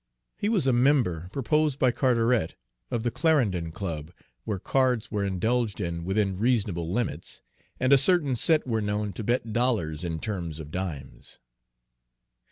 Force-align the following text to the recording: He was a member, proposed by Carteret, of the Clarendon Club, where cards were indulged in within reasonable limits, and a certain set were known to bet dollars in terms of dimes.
He 0.35 0.49
was 0.49 0.65
a 0.65 0.73
member, 0.73 1.29
proposed 1.31 1.77
by 1.77 1.91
Carteret, 1.91 2.55
of 2.89 3.03
the 3.03 3.11
Clarendon 3.11 3.71
Club, 3.71 4.11
where 4.45 4.57
cards 4.57 5.11
were 5.11 5.23
indulged 5.23 5.79
in 5.79 6.05
within 6.05 6.39
reasonable 6.39 6.91
limits, 6.91 7.43
and 7.79 7.93
a 7.93 7.99
certain 7.99 8.35
set 8.35 8.65
were 8.65 8.81
known 8.81 9.13
to 9.13 9.23
bet 9.23 9.53
dollars 9.53 10.03
in 10.03 10.17
terms 10.19 10.59
of 10.59 10.71
dimes. 10.71 11.37